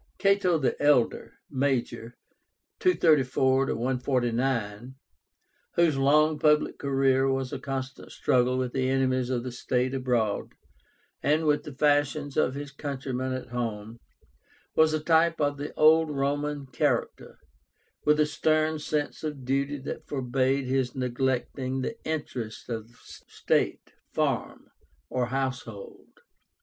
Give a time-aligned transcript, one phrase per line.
[0.17, 2.15] CATO THE ELDER (Major),
[2.79, 4.95] (234 149,)
[5.75, 10.53] whose long public career was a constant struggle with the enemies of the state abroad,
[11.21, 13.99] and with the fashions of his countrymen at home,
[14.73, 17.37] was a type of the old Roman character,
[18.03, 24.71] with a stern sense of duty that forbade his neglecting the interests of state, farm,
[25.11, 26.19] or household.